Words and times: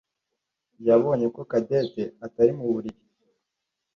yabonye 0.87 1.27
ko 1.35 1.41
Cadette 1.51 2.03
atari 2.25 2.51
mu 2.57 2.65
buriri. 2.71 3.01